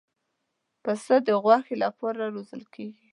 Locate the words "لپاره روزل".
1.83-2.61